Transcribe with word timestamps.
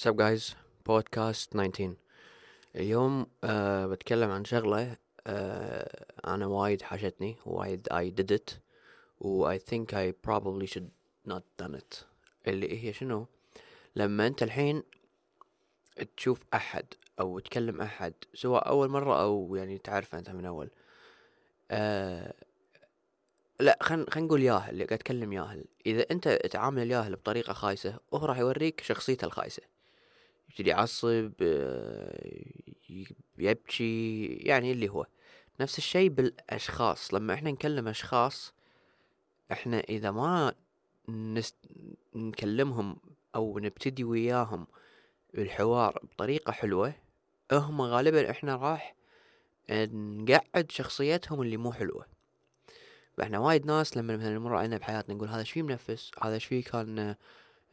What's 0.00 0.16
guys? 0.16 0.54
بودكاست 0.86 1.52
19 1.52 1.94
اليوم 2.76 3.24
uh, 3.24 3.48
بتكلم 3.90 4.30
عن 4.30 4.44
شغلة 4.44 4.92
uh, 4.92 4.96
أنا 6.26 6.46
وايد 6.46 6.82
حاشتني 6.82 7.36
وايد 7.46 7.88
I 7.92 8.20
did 8.20 8.36
it 8.36 8.54
و 9.20 9.56
I 9.56 9.58
think 9.58 9.92
I 9.92 10.12
probably 10.28 10.66
should 10.66 10.88
not 11.28 11.42
done 11.62 11.74
it. 11.74 12.04
اللي 12.46 12.84
هي 12.84 12.92
شنو؟ 12.92 13.26
لما 13.96 14.26
أنت 14.26 14.42
الحين 14.42 14.82
تشوف 16.16 16.44
أحد 16.54 16.84
أو 17.20 17.38
تكلم 17.38 17.80
أحد 17.80 18.14
سواء 18.34 18.68
أول 18.68 18.88
مرة 18.88 19.22
أو 19.22 19.56
يعني 19.56 19.78
تعرف 19.78 20.14
أنت 20.14 20.30
من 20.30 20.46
أول 20.46 20.70
uh, 21.72 22.32
لا 23.60 23.78
خلينا 23.80 24.10
خلينا 24.10 24.26
نقول 24.26 24.42
ياهل 24.42 24.70
اللي 24.70 24.84
قاعد 24.84 24.98
اتكلم 25.00 25.32
ياهل. 25.32 25.64
إذا 25.86 26.06
أنت 26.10 26.28
تعامل 26.28 26.82
الياهل 26.82 27.16
بطريقة 27.16 27.52
خايسة 27.52 27.98
هو 28.14 28.26
راح 28.26 28.38
يوريك 28.38 28.80
شخصيته 28.80 29.24
الخايسة. 29.24 29.79
يبتدي 30.50 30.70
يعصب 30.70 31.32
آه، 31.42 32.44
يبكي 33.38 34.26
يعني 34.26 34.72
اللي 34.72 34.88
هو. 34.88 35.06
نفس 35.60 35.78
الشيء 35.78 36.10
بالأشخاص. 36.10 37.14
لما 37.14 37.34
إحنا 37.34 37.50
نكلم 37.50 37.88
أشخاص 37.88 38.54
إحنا 39.52 39.80
إذا 39.80 40.10
ما 40.10 40.54
نست... 41.08 41.56
نكلمهم 42.14 42.96
أو 43.34 43.58
نبتدي 43.58 44.04
وياهم 44.04 44.66
الحوار 45.38 45.98
بطريقة 46.02 46.52
حلوة 46.52 46.94
هم 47.52 47.80
غالبا 47.80 48.30
إحنا 48.30 48.56
راح 48.56 48.94
نقعد 49.70 50.70
شخصيتهم 50.70 51.42
اللي 51.42 51.56
مو 51.56 51.72
حلوة. 51.72 52.06
فإحنا 53.16 53.38
وايد 53.38 53.66
ناس 53.66 53.96
لما 53.96 54.16
مثلا 54.16 54.38
نمر 54.38 54.56
علينا 54.56 54.76
بحياتنا 54.76 55.14
نقول 55.14 55.28
هذا 55.28 55.40
إيش 55.40 55.50
فيه 55.50 55.62
منفس 55.62 56.10
هذا 56.22 56.34
إيش 56.34 56.44
فيه 56.44 56.64
كان 56.64 57.14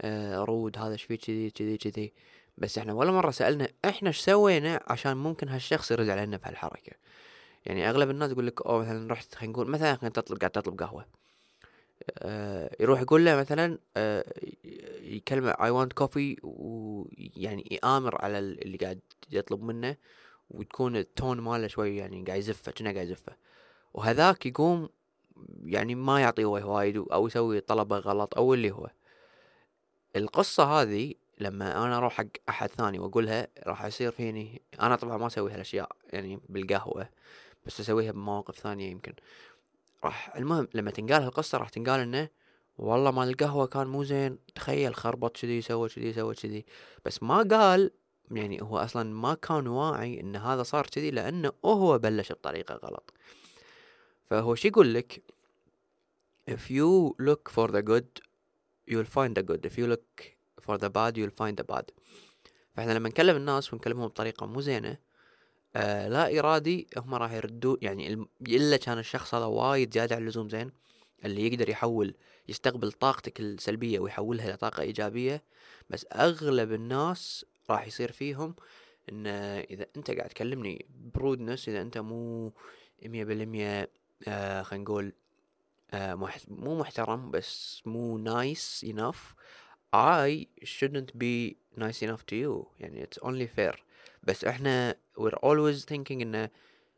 آه، 0.02 0.44
رود؟ 0.44 0.78
هذا 0.78 0.92
إيش 0.92 1.04
فيه 1.04 1.16
كذي 1.16 1.50
كذي 1.50 1.78
كذي؟ 1.78 2.14
بس 2.58 2.78
إحنا 2.78 2.94
ولا 2.94 3.12
مرة 3.12 3.32
سألنا 3.32 3.68
إحنا 3.86 4.10
إيش 4.10 4.20
سوينا 4.20 4.84
عشان 4.88 5.18
ممكن 5.18 5.50
هالشخص 5.50 5.92
يرد 5.92 6.10
علينا 6.10 6.38
بهالحركة 6.38 6.92
يعني 7.66 7.90
أغلب 7.90 8.10
الناس 8.10 8.32
يقول 8.32 8.48
لك 8.48 8.62
أوه 8.66 8.82
مثلا 8.82 9.14
رحت 9.14 9.36
خلينا 9.36 9.54
نقول 9.54 9.70
مثلا 9.70 9.96
خلينا 9.96 10.14
تطلب 10.14 10.38
قاعد 10.38 10.52
تطلب 10.52 10.80
قهوة. 10.80 11.06
آه 12.20 12.76
يروح 12.80 13.02
يقول 13.02 13.26
له 13.26 13.36
مثلا 13.36 13.78
آه 13.98 14.34
يكلمه 15.04 15.52
اي 15.52 15.70
ونت 15.70 15.94
كوفي 15.94 16.38
ويعني 16.44 17.68
يآمر 17.72 18.22
على 18.22 18.40
اللي 18.40 18.78
قاعد 18.78 19.00
يطلب 19.32 19.64
منه 19.64 19.96
وتكون 20.50 20.96
التون 20.96 21.42
ماله 21.42 21.68
شوي 21.68 21.98
يعني 21.98 22.24
قاعد 22.24 22.40
يزفه 22.40 22.72
كأنه 22.72 22.94
قاعد 22.94 23.08
يزفه. 23.08 23.36
وهذاك 23.94 24.46
يقوم 24.46 24.90
يعني 25.64 25.96
ما 25.96 26.22
يعطي 26.22 26.46
وايد 26.46 26.98
أو 26.98 27.28
يسوي 27.28 27.60
طلبة 27.60 27.98
غلط 27.98 28.38
أو 28.38 28.54
اللي 28.54 28.72
هو. 28.72 28.90
القصة 30.16 30.64
هذه 30.64 31.14
لما 31.40 31.86
أنا 31.86 31.98
أروح 31.98 32.14
حق 32.14 32.28
أحد 32.50 32.70
ثاني 32.70 33.00
وأقولها 33.00 33.48
راح 33.68 33.86
يصير 33.86 34.12
فيني 34.12 34.62
أنا 34.82 34.96
طبعا 34.96 35.18
ما 35.18 35.28
أسوي 35.28 35.52
هالاشياء 35.52 35.92
يعني 36.14 36.40
بالقهوة 36.50 37.10
بس 37.66 37.80
أسويها 37.80 38.12
بمواقف 38.12 38.60
ثانية 38.60 38.92
يمكن. 38.92 39.14
راح 40.04 40.36
المهم 40.36 40.68
لما 40.74 40.92
تنقال 40.92 41.24
هالقصة 41.24 41.58
راح 41.58 41.70
تنقال 41.70 42.00
إنه 42.00 42.30
والله 42.78 43.12
مال 43.12 43.30
القهوة 43.30 43.68
كان 43.68 43.88
مو 43.88 44.04
زين 44.04 44.38
تخيل 44.56 44.96
خربط 44.96 45.38
كذي 45.38 45.62
سوى 45.62 45.90
كذي 45.90 46.14
سوى 46.14 46.36
كذي. 46.36 46.66
بس 47.06 47.24
ما 47.24 47.38
قال 47.38 47.92
يعني 48.32 48.62
هو 48.62 48.78
أصلا 48.78 49.14
ما 49.14 49.34
كان 49.34 49.68
واعي 49.68 50.20
إن 50.20 50.36
هذا 50.36 50.64
صار 50.64 50.88
كذي 50.88 51.12
لأنه 51.12 51.52
هو 51.66 51.98
بلش 51.98 52.32
بطريقة 52.32 52.76
غلط. 52.76 53.14
فهو 54.30 54.56
شو 54.56 54.68
يقول 54.68 54.94
لك؟ 54.94 55.24
If 56.52 56.72
you 56.72 57.16
look 57.20 57.52
for 57.52 57.68
the 57.68 57.82
good 57.82 58.22
you'll 58.88 59.12
find 59.18 59.36
the 59.36 59.44
good. 59.44 59.66
If 59.66 59.78
you 59.78 59.88
look 59.88 60.37
for 60.62 60.78
the 60.78 60.90
bad 60.90 61.18
you'll 61.18 61.44
find 61.44 61.56
the 61.58 61.76
bad. 61.76 61.86
فإحنا 62.76 62.92
لما 62.92 63.10
نكلم 63.10 63.36
الناس 63.36 63.74
ونكلمهم 63.74 64.08
بطريقة 64.08 64.46
مو 64.46 64.62
زينة 64.62 64.98
آه 65.76 66.08
لا 66.08 66.40
إرادي 66.40 66.88
هم 66.98 67.16
راح 67.16 67.32
يردوا 67.32 67.78
يعني 67.82 68.28
إلا 68.48 68.78
كان 68.78 68.98
الشخص 69.00 69.36
هذا 69.36 69.46
وايد 69.46 69.94
زيادة 69.94 70.16
عن 70.16 70.22
اللزوم 70.22 70.50
زين 70.50 70.72
اللي 71.26 71.48
يقدر 71.48 71.70
يحول 71.70 72.16
يستقبل 72.48 72.92
طاقتك 72.92 73.40
السلبية 73.40 74.00
ويحولها 74.00 74.52
لطاقة 74.52 74.82
إيجابية 74.82 75.44
بس 75.90 76.06
أغلب 76.12 76.74
الناس 76.74 77.46
راح 77.70 77.88
يصير 77.88 78.12
فيهم 78.12 78.56
إن 79.10 79.28
إذا 79.72 79.86
أنت 79.98 80.12
قاعد 80.12 80.30
تكلمني 80.30 80.86
برودنس 81.14 81.70
إذا 81.70 81.82
أنت 81.82 81.98
مو 81.98 82.54
مية 83.06 83.24
بالمية 83.24 83.90
آه 84.28 84.62
خلينا 84.62 84.84
نقول 84.84 85.14
آه 85.92 86.32
مو 86.48 86.80
محترم 86.80 87.32
بس 87.32 87.82
مو 87.86 88.26
nice 88.26 88.88
enough 88.88 89.36
I 89.94 90.48
shouldn't 90.64 91.18
be 91.18 91.58
nice 91.78 92.02
enough 92.02 92.26
to 92.26 92.36
you. 92.36 92.68
يعني 92.80 93.04
it's 93.04 93.18
only 93.24 93.48
fair. 93.48 93.76
بس 94.24 94.46
إحنا 94.46 94.96
we're 95.18 95.40
always 95.44 95.86
thinking 95.86 96.22
انه 96.22 96.50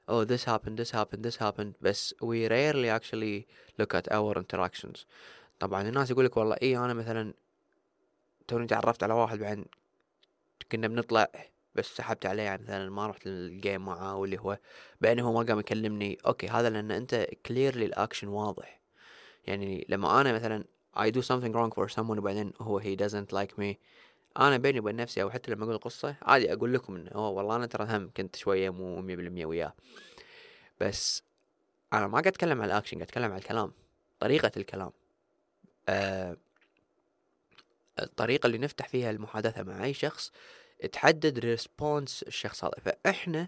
oh 0.09 0.25
this 0.25 0.43
happened 0.45 0.77
this 0.79 0.91
happened 0.91 1.23
this 1.25 1.37
happened. 1.37 1.73
بس 1.81 2.15
we 2.23 2.47
rarely 2.47 2.89
actually 2.89 3.47
look 3.81 3.93
at 3.93 4.11
our 4.11 4.37
interactions. 4.37 5.05
طبعا 5.59 5.81
الناس 5.81 6.11
يقولك 6.11 6.37
والله 6.37 6.55
اي 6.61 6.77
أنا 6.77 6.93
مثلا 6.93 7.33
توني 8.47 8.67
تعرفت 8.67 9.03
على 9.03 9.13
واحد 9.13 9.39
بعدين 9.39 9.65
كنا 10.71 10.87
بنطلع 10.87 11.27
بس 11.75 11.85
سحبت 11.85 12.25
عليه 12.25 12.43
يعني 12.43 12.63
مثلا 12.63 12.89
ما 12.89 13.07
رحت 13.07 13.27
الجيم 13.27 13.85
معاه 13.85 14.15
واللي 14.15 14.39
هو 14.39 14.57
بعدين 15.01 15.19
هو 15.19 15.33
ما 15.33 15.47
قام 15.47 15.59
يكلمني. 15.59 16.17
okay 16.25 16.47
هذا 16.47 16.69
لأن 16.69 16.91
أنت 16.91 17.27
clearly 17.45 17.85
ال 17.85 17.91
action 17.91 18.27
واضح. 18.27 18.79
يعني 19.47 19.85
لما 19.89 20.21
أنا 20.21 20.33
مثلا 20.33 20.65
I 20.95 21.09
do 21.11 21.21
something 21.21 21.53
wrong 21.53 21.71
for 21.71 21.87
someone 21.87 22.17
وبعدين 22.17 22.53
هو 22.61 22.81
he 22.81 22.95
doesn't 22.95 23.33
like 23.33 23.59
me. 23.59 23.75
أنا 24.37 24.57
بيني 24.57 24.79
وبين 24.79 24.95
نفسي 24.95 25.21
أو 25.21 25.29
حتى 25.29 25.51
لما 25.51 25.63
أقول 25.63 25.77
قصة 25.77 26.15
عادي 26.21 26.53
أقول 26.53 26.73
لكم 26.73 26.95
إنه 26.95 27.11
أوه 27.11 27.29
والله 27.29 27.55
أنا 27.55 27.65
ترى 27.65 27.85
هم 27.89 28.11
كنت 28.17 28.35
شوية 28.35 28.69
مو 28.69 29.01
مية 29.01 29.15
بالمية 29.15 29.45
وياه. 29.45 29.73
بس 30.79 31.23
أنا 31.93 32.07
ما 32.07 32.11
قاعد 32.11 32.27
أتكلم 32.27 32.61
على 32.61 32.71
الاكشن 32.71 32.97
قاعد 32.97 33.07
أتكلم 33.07 33.31
على 33.31 33.37
الكلام 33.37 33.73
طريقة 34.19 34.51
الكلام. 34.57 34.91
أه 35.89 36.37
الطريقة 37.99 38.47
اللي 38.47 38.57
نفتح 38.57 38.87
فيها 38.87 39.11
المحادثة 39.11 39.63
مع 39.63 39.83
أي 39.83 39.93
شخص 39.93 40.31
تحدد 40.91 41.39
response 41.39 42.23
الشخص 42.23 42.63
هذا. 42.63 42.73
فإحنا 42.85 43.47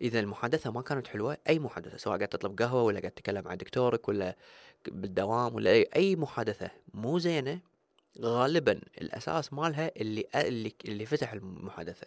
إذا 0.00 0.20
المحادثة 0.20 0.70
ما 0.70 0.82
كانت 0.82 1.06
حلوة 1.06 1.36
أي 1.48 1.58
محادثة 1.58 1.96
سواء 1.96 2.16
قاعد 2.16 2.28
تطلب 2.28 2.58
قهوة 2.58 2.82
ولا 2.82 3.00
قاعد 3.00 3.12
تتكلم 3.12 3.44
مع 3.44 3.54
دكتورك 3.54 4.08
ولا 4.08 4.36
بالدوام 4.88 5.54
ولا 5.54 5.70
اي 5.96 6.16
محادثة 6.16 6.70
مو 6.94 7.18
زينة 7.18 7.60
غالبا 8.20 8.80
الأساس 9.00 9.52
مالها 9.52 9.92
اللي 9.96 10.24
اللي 10.34 10.72
اللي 10.84 11.06
فتح 11.06 11.32
المحادثة. 11.32 12.06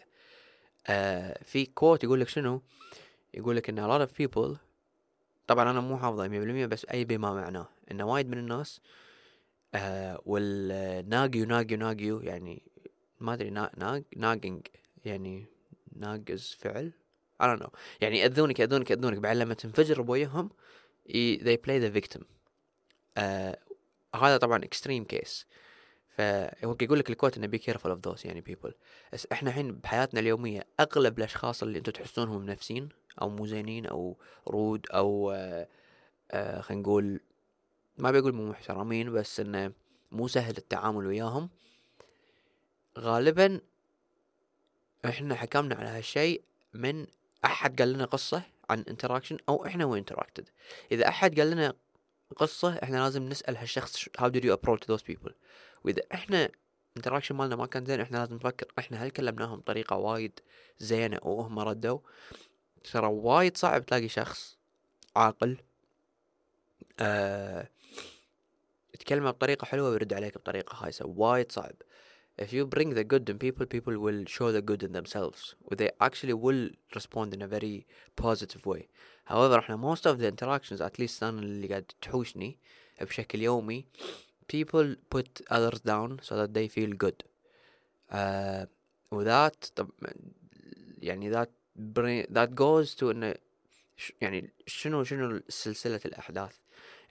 آه 0.86 1.38
في 1.44 1.66
quote 1.66 2.04
يقول 2.04 2.20
لك 2.20 2.28
شنو؟ 2.28 2.62
يقول 3.34 3.56
لك 3.56 3.68
إن 3.68 3.78
a 3.86 3.88
lot 3.90 4.08
of 4.08 4.12
people 4.22 4.56
طبعا 5.46 5.70
أنا 5.70 5.80
مو 5.80 5.96
حافظه 5.98 6.28
100% 6.28 6.66
بس 6.66 6.84
أي 6.84 7.04
بما 7.04 7.34
معناه 7.34 7.68
إن 7.90 8.02
وايد 8.02 8.28
من 8.28 8.38
الناس 8.38 8.80
آه 9.74 10.22
والناقيو 10.26 11.44
ناقيو 11.44 11.78
ناقيو 11.78 12.20
يعني 12.20 12.62
ما 13.20 13.34
أدري 13.34 13.50
ناق 13.50 14.02
ناقنج 14.16 14.66
يعني 15.04 15.46
ناقز 15.96 16.56
فعل. 16.60 16.92
I 17.42 17.46
don't 17.46 17.62
know. 17.62 17.70
يعني 18.00 18.18
يأذونك 18.18 18.60
يأذونك 18.60 18.90
يأذونك. 18.90 19.18
بعد 19.18 19.36
لما 19.36 19.54
تنفجر 19.54 20.02
بوجههم 20.02 20.50
they 21.42 21.56
play 21.66 21.80
the 21.80 22.00
victim. 22.00 22.22
آه 23.16 23.58
هذا 24.14 24.36
طبعا 24.36 24.60
extreme 24.64 25.04
case. 25.16 25.44
فهو 26.08 26.76
يقول 26.82 26.98
لك 26.98 27.10
الكوت 27.10 27.36
إنه 27.36 27.58
be 27.58 27.60
careful 27.60 27.90
of 27.96 28.10
those 28.10 28.26
يعني 28.26 28.42
people. 28.42 28.72
بس 29.12 29.26
إحنا 29.32 29.50
الحين 29.50 29.72
بحياتنا 29.72 30.20
اليومية 30.20 30.66
أغلب 30.80 31.18
الأشخاص 31.18 31.62
اللي 31.62 31.78
أنتم 31.78 31.92
تحسونهم 31.92 32.42
منافسين 32.42 32.88
أو 33.22 33.28
مو 33.28 33.46
زينين 33.46 33.86
أو 33.86 34.16
rude 34.48 34.86
أو 34.90 35.30
آه 35.30 35.68
آه 36.30 36.60
خلينا 36.60 36.82
نقول 36.82 37.20
ما 37.98 38.10
بقول 38.10 38.32
مو 38.32 38.50
محترمين 38.50 39.12
بس 39.12 39.40
إنه 39.40 39.72
مو 40.12 40.28
سهل 40.28 40.56
التعامل 40.56 41.06
وياهم. 41.06 41.50
غالبا 42.98 43.60
إحنا 45.04 45.34
حكمنا 45.34 45.74
على 45.74 45.88
هالشيء 45.88 46.42
من 46.74 47.06
أحد 47.44 47.80
قال 47.80 47.92
لنا 47.92 48.04
قصة 48.04 48.42
عن 48.70 48.84
interaction 48.88 49.38
أو 49.48 49.66
إحنا 49.66 49.84
we 49.84 49.98
interacted 49.98 50.48
إذا 50.92 51.08
أحد 51.08 51.40
قال 51.40 51.50
لنا 51.50 51.74
قصة 52.36 52.78
إحنا 52.82 52.96
لازم 52.96 53.28
نسأل 53.28 53.56
هالشخص 53.56 54.08
how 54.18 54.28
did 54.28 54.44
you 54.44 54.52
approach 54.52 54.86
those 54.86 55.02
people. 55.02 55.32
وإذا 55.84 56.02
إحنا 56.14 56.48
interaction 56.96 57.34
مالنا 57.34 57.56
ما 57.56 57.66
كان 57.66 57.84
زين 57.84 58.00
إحنا 58.00 58.16
لازم 58.16 58.34
نفكر 58.34 58.66
إحنا 58.78 59.04
هل 59.04 59.10
كلمناهم 59.10 59.58
بطريقة 59.58 59.96
وايد 59.96 60.40
زينة 60.78 61.18
وهم 61.22 61.58
ردوا؟ 61.58 61.98
ترى 62.92 63.06
وايد 63.06 63.56
صعب 63.56 63.86
تلاقي 63.86 64.08
شخص 64.08 64.58
عاقل 65.16 65.56
آه 67.00 67.68
تكلمه 68.98 69.30
بطريقة 69.30 69.64
حلوة 69.64 69.90
ويرد 69.90 70.12
عليك 70.12 70.38
بطريقة 70.38 70.74
خايسه 70.74 71.06
وايد 71.06 71.52
صعب. 71.52 71.74
if 72.37 72.53
you 72.53 72.65
bring 72.65 72.89
the 72.95 73.03
good 73.03 73.29
in 73.29 73.37
people 73.37 73.65
people 73.65 73.95
will 74.05 74.23
show 74.25 74.51
the 74.51 74.61
good 74.61 74.81
in 74.87 74.91
themselves 74.93 75.55
they 75.79 75.89
actually 75.99 76.33
will 76.33 76.69
respond 76.95 77.33
in 77.33 77.41
a 77.41 77.47
very 77.47 77.85
positive 78.15 78.65
way 78.65 78.87
however 79.25 79.57
احنا 79.59 79.77
most 79.77 80.05
of 80.05 80.19
the 80.19 80.27
interactions 80.27 80.81
at 80.81 80.99
least 80.99 81.23
انا 81.23 81.41
اللي 81.41 81.67
قاعد 81.67 81.85
تحوشني 82.01 82.59
بشكل 83.01 83.41
يومي 83.41 83.85
people 84.53 84.95
put 85.15 85.41
others 85.51 85.79
down 85.79 86.19
so 86.21 86.35
that 86.35 86.53
they 86.53 86.67
feel 86.67 86.93
good 87.05 87.23
uh, 88.11 88.65
وذات 89.11 89.65
طب 89.75 89.89
يعني 90.97 91.29
ذات 91.29 91.51
ذات 92.31 92.49
جوز 92.49 92.95
تو 92.95 93.11
انه 93.11 93.35
يعني 94.21 94.53
شنو 94.67 95.03
شنو 95.03 95.41
سلسلة 95.49 95.99
الأحداث 96.05 96.55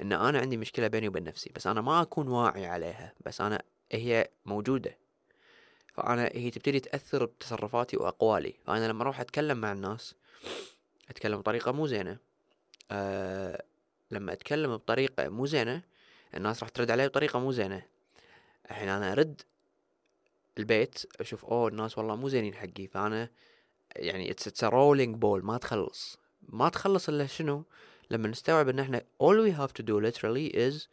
إن 0.01 0.13
أنا 0.13 0.39
عندي 0.39 0.57
مشكلة 0.57 0.89
بيني 0.89 1.09
وبين 1.09 1.25
نفسي 1.25 1.53
بس 1.57 1.67
أنا 1.67 1.81
ما 1.81 2.03
أكون 2.03 2.29
واعي 2.29 2.67
عليها 2.67 3.13
بس 3.27 3.41
أنا 3.41 3.63
هي 3.93 4.29
موجودة 4.47 4.99
فأنا 5.94 6.30
هي 6.34 6.52
تبتدي 6.52 6.80
تأثر 6.80 7.26
بتصرفاتي 7.26 7.98
وأقوالي. 7.98 8.54
فأنا 8.66 8.88
لما 8.88 9.04
أروح 9.04 9.20
أتكلم 9.20 9.58
مع 9.58 9.72
الناس 9.72 10.16
أتكلم 11.10 11.38
بطريقة 11.38 11.72
مو 11.72 11.88
زينة. 11.88 12.18
أه 12.92 13.64
لما 14.12 14.34
أتكلم 14.34 14.78
بطريقة 14.78 15.30
مو 15.30 15.46
زينة 15.46 15.82
الناس 16.36 16.64
راح 16.64 16.70
ترد 16.70 16.92
علي 16.92 17.08
بطريقة 17.08 17.40
مو 17.40 17.52
زينة. 17.52 17.86
الحين 18.72 18.90
أنا 18.90 19.12
أرد 19.12 19.42
البيت 20.58 21.06
أشوف 21.20 21.46
أوه 21.46 21.68
الناس 21.68 21.98
والله 21.98 22.16
مو 22.16 22.30
زينين 22.30 22.54
حقي. 22.54 22.88
فأنا 22.88 23.30
يعني 23.96 24.32
it's 24.32 24.64
rolling 24.64 25.16
ball 25.16 25.46
ما 25.46 25.58
تخلص. 25.58 26.18
ما 26.42 26.70
تخلص 26.70 27.10
إلا 27.10 27.26
شنو؟ 27.26 27.64
لما 28.12 28.28
نستوعب 28.28 28.70
إن 28.70 28.80
إحنا 28.80 29.02
all 29.24 29.48
we 29.48 29.52
have 29.52 29.74
to 29.74 29.84
do 29.86 30.00
literally 30.00 30.56
is 30.56 30.88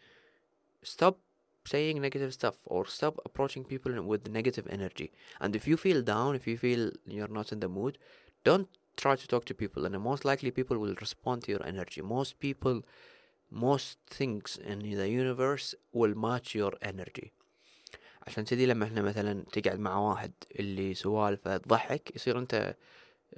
stop 0.84 1.14
saying 1.73 1.99
negative 1.99 2.31
stuff 2.39 2.57
or 2.65 2.85
stop 2.85 3.15
approaching 3.25 3.63
people 3.63 3.93
with 4.11 4.29
negative 4.29 4.67
energy 4.77 5.11
and 5.41 5.55
if 5.55 5.67
you 5.69 5.77
feel 5.85 6.01
down 6.01 6.35
if 6.39 6.45
you 6.47 6.57
feel 6.65 6.91
you're 7.15 7.35
not 7.39 7.51
in 7.51 7.59
the 7.59 7.71
mood 7.77 7.97
don't 8.43 8.69
try 9.03 9.15
to 9.15 9.27
talk 9.27 9.43
to 9.45 9.53
people 9.53 9.85
and 9.85 9.93
most 9.99 10.23
likely 10.25 10.51
people 10.51 10.77
will 10.77 10.95
respond 11.05 11.37
to 11.43 11.51
your 11.51 11.63
energy 11.65 12.01
most 12.01 12.39
people 12.39 12.77
most 13.51 13.97
things 14.19 14.57
in 14.71 14.79
the 15.01 15.09
universe 15.09 15.67
will 15.91 16.15
match 16.27 16.55
your 16.55 16.73
energy 16.81 17.31
عشان 18.27 18.43
كذي 18.43 18.65
لما 18.65 18.85
احنا 18.85 19.01
مثلا 19.01 19.43
تقعد 19.51 19.79
مع 19.79 19.97
واحد 19.97 20.31
اللي 20.59 20.93
سوالفه 20.93 21.57
تضحك 21.57 22.15
يصير 22.15 22.39
انت 22.39 22.75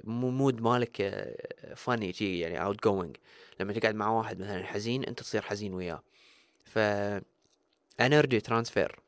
مود 0.04 0.60
مالك 0.60 1.24
فاني 1.76 2.12
شي 2.12 2.38
يعني 2.38 2.62
اوت 2.64 2.82
جوينج 2.84 3.16
لما 3.60 3.72
تقعد 3.72 3.94
مع 3.94 4.08
واحد 4.10 4.40
مثلا 4.40 4.64
حزين 4.64 5.04
انت 5.04 5.20
تصير 5.20 5.42
حزين 5.42 5.74
وياه 5.74 6.02
ف 6.64 6.78
energy 7.99 8.39
transfer 8.39 8.99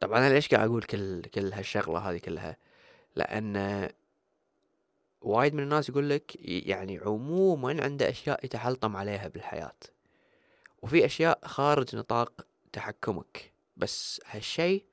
طبعا 0.00 0.18
أنا 0.18 0.34
ليش 0.34 0.48
قاعد 0.48 0.68
أقول 0.68 0.82
كل 0.82 1.22
كل 1.22 1.52
هالشغلة 1.52 1.98
هذه 1.98 2.18
كلها؟ 2.18 2.56
لأن 3.16 3.88
وايد 5.20 5.54
من 5.54 5.62
الناس 5.62 5.88
يقول 5.88 6.10
لك 6.10 6.36
يعني 6.40 6.98
عموما 6.98 7.82
عنده 7.84 8.10
أشياء 8.10 8.44
يتحلطم 8.44 8.96
عليها 8.96 9.28
بالحياة. 9.28 9.76
وفي 10.82 11.04
أشياء 11.04 11.38
خارج 11.44 11.96
نطاق 11.96 12.46
تحكمك. 12.72 13.52
بس 13.76 14.20
هالشي 14.26 14.84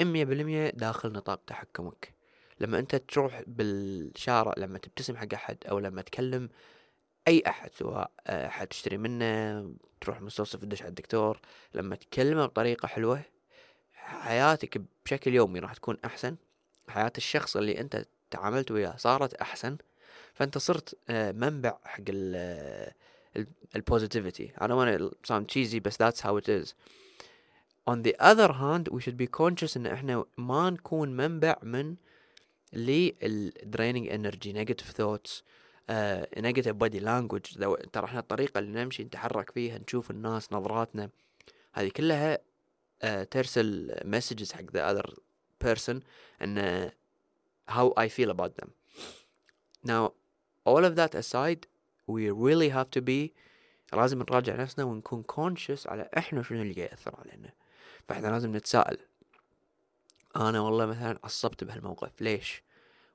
مية 0.00 0.24
بالمية 0.24 0.70
داخل 0.70 1.12
نطاق 1.12 1.40
تحكمك. 1.46 2.14
لما 2.60 2.78
أنت 2.78 2.96
تروح 2.96 3.42
بالشارع 3.46 4.54
لما 4.58 4.78
تبتسم 4.78 5.16
حق 5.16 5.34
أحد 5.34 5.56
أو 5.70 5.78
لما 5.78 6.02
تكلم 6.02 6.48
أي 7.30 7.42
أحد 7.46 7.70
سواء 7.72 8.10
أحد 8.28 8.66
تشتري 8.66 8.96
منه 8.96 9.70
تروح 10.00 10.20
مستوصف 10.20 10.60
تدش 10.60 10.82
على 10.82 10.88
الدكتور 10.88 11.40
لما 11.74 11.96
تكلمه 11.96 12.46
بطريقة 12.46 12.86
حلوة 12.88 13.22
حياتك 13.94 14.82
بشكل 15.04 15.34
يومي 15.34 15.58
راح 15.60 15.74
تكون 15.74 15.96
أحسن 16.04 16.36
حياة 16.88 17.12
الشخص 17.16 17.56
اللي 17.56 17.80
أنت 17.80 18.06
تعاملت 18.30 18.70
وياه 18.70 18.96
صارت 18.96 19.34
أحسن 19.34 19.76
فأنت 20.34 20.58
صرت 20.58 20.98
منبع 21.10 21.78
حق 21.84 22.02
ال 23.76 23.83
positivity 23.83 24.52
I 24.60 24.66
don't 24.66 24.76
want 24.76 24.98
to 24.98 25.32
sound 25.32 25.48
cheesy 25.48 25.78
بس 25.78 25.96
that's 26.02 26.20
how 26.20 26.36
it 26.36 26.48
is. 26.48 26.74
On 27.90 28.02
the 28.02 28.14
other 28.20 28.52
hand 28.52 28.88
we 28.88 29.00
should 29.00 29.16
be 29.16 29.26
conscious 29.26 29.76
إن 29.76 29.86
إحنا 29.86 30.24
ما 30.38 30.70
نكون 30.70 31.16
منبع 31.16 31.56
من 31.62 31.96
لل 32.72 32.99
draining 32.99 34.08
energy 34.08 34.52
negative 34.52 34.90
thoughts 34.90 35.44
negative 36.38 36.76
body 36.76 36.98
language 36.98 37.40
ترى 37.92 38.04
إحنا 38.04 38.20
الطريقة 38.20 38.58
اللي 38.58 38.84
نمشي 38.84 39.04
نتحرك 39.04 39.50
فيها 39.50 39.78
نشوف 39.78 40.10
الناس 40.10 40.52
نظراتنا 40.52 41.10
هذه 41.72 41.88
كلها 41.88 42.38
uh, 42.38 43.06
ترسل 43.30 43.96
messages 44.04 44.52
حق 44.52 44.62
the 44.62 44.94
other 44.94 45.10
person 45.64 46.02
إن 46.42 46.90
how 47.70 47.92
I 47.96 48.08
feel 48.08 48.30
about 48.30 48.56
them. 48.56 48.70
Now 49.84 50.12
all 50.64 50.84
of 50.84 50.94
that 50.96 51.14
aside 51.14 51.66
we 52.06 52.30
really 52.30 52.70
have 52.70 52.90
to 52.90 53.00
be 53.00 53.32
لازم 53.92 54.18
نراجع 54.18 54.56
نفسنا 54.56 54.84
ونكون 54.84 55.22
conscious 55.32 55.86
على 55.86 56.10
إحنا 56.18 56.42
شنو 56.42 56.62
اللي 56.62 56.80
يأثر 56.80 57.16
علينا. 57.18 57.52
فإحنا 58.08 58.28
لازم 58.28 58.56
نتساءل. 58.56 58.98
أنا 60.36 60.60
والله 60.60 60.86
مثلا 60.86 61.18
عصبت 61.24 61.64
بهالموقف. 61.64 62.20
ليش؟ 62.20 62.62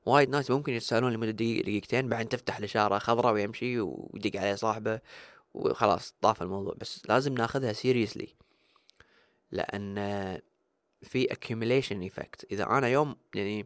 وايد 0.06 0.30
ناس 0.30 0.52
ممكن 0.52 0.74
يتسالون 0.74 1.14
لمدة 1.14 1.32
دقيقه 1.32 1.62
دقيقتين 1.62 2.10
بعدين 2.10 2.30
تفتح 2.30 2.58
الإشارة 2.58 2.98
خضراء 2.98 3.34
ويمشي 3.34 3.80
ويدق 3.80 4.40
عليه 4.40 4.56
صاحبه 4.56 5.00
وخلاص 5.54 6.16
طاف 6.22 6.42
الموضوع. 6.42 6.74
بس 6.78 7.02
لازم 7.10 7.34
ناخذها 7.34 7.74
seriously 7.74 8.36
لأن 9.52 9.96
في 11.02 11.28
accumulation 11.28 12.12
effect. 12.12 12.46
إذا 12.52 12.64
أنا 12.64 12.88
يوم 12.88 13.16
يعني 13.36 13.66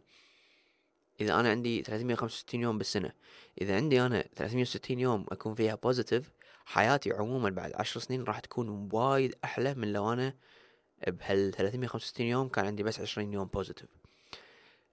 إذا 1.20 1.40
أنا 1.40 1.50
عندي 1.50 1.82
365 1.82 2.60
يوم 2.60 2.78
بالسنة 2.78 3.12
إذا 3.60 3.76
عندي 3.76 4.00
أنا 4.00 4.24
360 4.36 4.98
يوم 4.98 5.26
أكون 5.28 5.54
فيها 5.54 5.74
positive 5.74 6.32
حياتي 6.64 7.12
عموما 7.12 7.50
بعد 7.50 7.72
عشر 7.74 8.00
سنين 8.00 8.24
راح 8.24 8.40
تكون 8.40 8.88
وايد 8.92 9.34
أحلى 9.44 9.74
من 9.74 9.92
لو 9.92 10.12
أنا 10.12 10.34
بهال 11.08 11.52
365 11.52 12.26
يوم 12.26 12.48
كان 12.48 12.66
عندي 12.66 12.82
بس 12.82 13.00
20 13.00 13.32
يوم 13.32 13.46
positive 13.46 13.99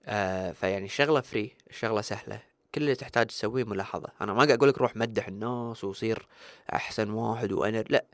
آه، 0.08 0.52
فيعني 0.52 0.86
الشغله 0.86 1.22
free 1.22 1.56
الشغله 1.70 2.02
سهلة. 2.02 2.42
كل 2.76 2.82
اللي 2.82 2.96
تحتاج 2.96 3.26
تسويه 3.26 3.64
ملاحظة. 3.64 4.10
أنا 4.22 4.34
ما 4.34 4.46
قاعد 4.46 4.52
أقول 4.52 4.70
لك 4.70 4.78
روح 4.78 4.96
مدح 4.96 5.28
الناس 5.28 5.84
وصير 5.84 6.28
أحسن 6.74 7.10
واحد 7.10 7.52
وأنا 7.52 7.82
لا. 7.90 8.06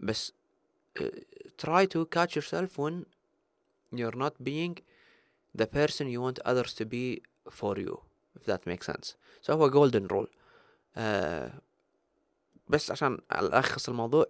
بس 0.00 0.32
try 1.58 1.86
to 1.86 2.04
catch 2.04 2.36
yourself 2.36 2.80
when 2.80 3.04
you're 3.92 4.16
not 4.16 4.34
being 4.40 4.78
the 5.56 5.64
person 5.64 6.08
you 6.08 6.26
want 6.26 6.40
others 6.48 6.74
to 6.74 6.84
be 6.84 7.22
for 7.50 7.78
you 7.78 8.02
if 8.36 8.48
that 8.48 8.68
make 8.68 8.82
sense 8.82 9.16
so 9.42 9.52
هو 9.52 9.70
golden 9.70 10.06
rule 10.06 10.30
آه، 10.96 11.52
بس 12.68 12.90
عشان 12.90 13.18
ألخص 13.32 13.88
الموضوع 13.88 14.26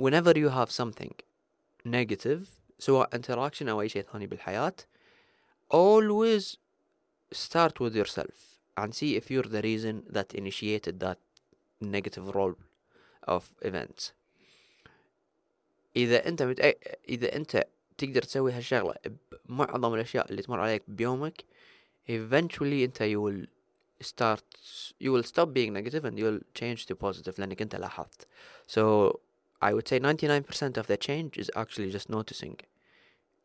whenever 0.00 0.34
you 0.34 0.50
have 0.50 0.70
something 0.84 1.12
negative 1.88 2.40
سواء 2.78 3.10
interaction 3.16 3.68
أو 3.68 3.80
أي 3.80 3.88
شيء 3.88 4.02
ثاني 4.12 4.26
بالحياة 4.26 4.76
always 5.69 6.57
start 7.31 7.79
with 7.79 7.95
yourself 7.95 8.59
and 8.77 8.93
see 8.93 9.15
if 9.15 9.31
you're 9.31 9.43
the 9.43 9.61
reason 9.61 10.03
that 10.09 10.33
initiated 10.33 10.99
that 10.99 11.19
negative 11.79 12.35
role 12.35 12.55
of 13.27 13.51
events 13.61 14.13
إذا 15.95 16.27
أنت 16.27 16.43
متأ... 16.43 16.73
إذا 17.09 17.35
أنت 17.35 17.67
تقدر 17.97 18.21
تسوي 18.21 18.51
هالشغلة 18.51 18.95
بمعظم 19.45 19.93
الأشياء 19.93 20.31
اللي 20.31 20.41
تمر 20.41 20.59
عليك 20.59 20.83
بيومك 20.87 21.43
eventually 22.09 22.83
أنت 22.83 23.03
you 23.03 23.21
will 23.21 23.47
start 24.03 24.43
you 24.99 25.11
will 25.11 25.23
stop 25.23 25.53
being 25.53 25.73
negative 25.73 26.05
and 26.05 26.17
you'll 26.17 26.41
change 26.53 26.85
to 26.85 26.95
positive 26.95 27.39
لأنك 27.39 27.61
أنت 27.61 27.75
لاحظت 27.75 28.27
so 28.67 29.19
I 29.61 29.73
would 29.73 29.87
say 29.87 29.99
99% 29.99 30.77
of 30.77 30.87
the 30.87 30.97
change 30.97 31.37
is 31.37 31.51
actually 31.55 31.91
just 31.91 32.09
noticing 32.09 32.55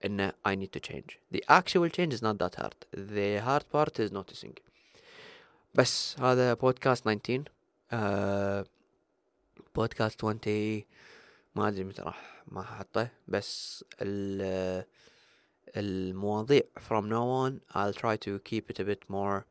إن 0.05 0.33
I 0.45 0.55
need 0.55 0.73
to 0.73 0.81
change 0.81 1.19
the 1.31 1.45
actual 1.49 1.88
change 1.88 2.12
is 2.15 2.23
not 2.23 2.38
that 2.38 2.55
hard 2.57 2.75
the 2.93 3.38
hard 3.38 3.65
part 3.71 3.99
is 3.99 4.12
noticing 4.12 4.55
بس 5.75 6.17
هذا 6.21 6.55
بودكاست 6.55 7.05
19 7.05 7.45
uh, 7.93 8.67
بودكاست 9.75 10.25
20 10.25 10.83
ما 11.55 11.69
أدري 11.69 11.85
متى 11.85 12.03
راح 12.03 12.45
ما 12.49 12.62
حطه 12.62 13.09
بس 13.29 13.85
ال 14.03 14.85
المواضيع 15.76 16.62
from 16.79 17.05
now 17.09 17.26
on 17.45 17.61
I'll 17.75 17.93
try 17.93 18.17
to 18.17 18.38
keep 18.38 18.71
it 18.71 18.81
a 18.81 18.85
bit 18.85 19.03
more 19.09 19.45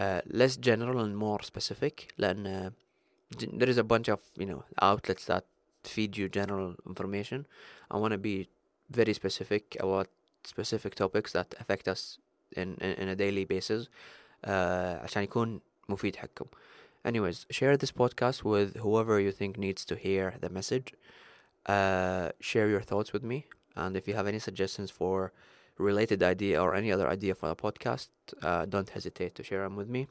uh, 0.00 0.20
less 0.26 0.56
general 0.56 0.98
and 1.00 1.16
more 1.16 1.42
specific 1.42 2.14
لأن 2.18 2.72
there 3.36 3.68
is 3.68 3.78
a 3.78 3.84
bunch 3.84 4.08
of 4.08 4.20
you 4.38 4.46
know 4.46 4.64
outlets 4.80 5.24
that 5.26 5.44
feed 5.84 6.16
you 6.16 6.28
general 6.28 6.74
information 6.86 7.46
I 7.90 7.96
want 7.98 8.12
to 8.12 8.18
be 8.18 8.48
very 8.90 9.12
specific 9.12 9.76
about 9.80 10.08
specific 10.44 10.94
topics 10.94 11.32
that 11.32 11.54
affect 11.60 11.88
us 11.88 12.18
in 12.56 12.76
in, 12.80 12.92
in 13.02 13.08
a 13.08 13.16
daily 13.16 13.44
basis 13.44 13.88
uh, 14.46 14.98
عشان 15.02 15.22
يكون 15.22 15.60
مفيد 15.88 16.16
حقكم 16.16 16.46
anyways 17.04 17.46
share 17.50 17.76
this 17.76 17.92
podcast 17.92 18.44
with 18.44 18.76
whoever 18.76 19.20
you 19.20 19.32
think 19.32 19.58
needs 19.58 19.84
to 19.84 19.94
hear 19.96 20.34
the 20.40 20.48
message 20.48 20.94
uh, 21.66 22.30
share 22.40 22.68
your 22.68 22.80
thoughts 22.80 23.12
with 23.12 23.22
me 23.22 23.46
and 23.76 23.96
if 23.96 24.08
you 24.08 24.14
have 24.14 24.26
any 24.26 24.38
suggestions 24.38 24.90
for 24.90 25.32
related 25.78 26.22
idea 26.22 26.60
or 26.60 26.74
any 26.74 26.90
other 26.90 27.08
idea 27.08 27.34
for 27.34 27.48
the 27.48 27.56
podcast 27.56 28.08
uh, 28.42 28.64
don't 28.66 28.90
hesitate 28.90 29.34
to 29.34 29.42
share 29.42 29.62
them 29.62 29.76
with 29.76 29.88
me 29.88 30.08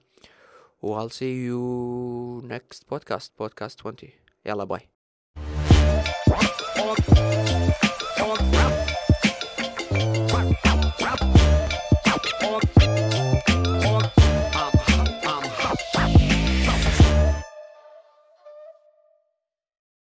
well, 0.81 0.93
I'll 0.93 1.09
see 1.09 1.33
you 1.33 2.41
next 2.45 2.87
podcast 2.87 3.31
podcast 3.39 3.77
20 3.77 4.15
yalla 4.45 4.65
bye 4.65 4.87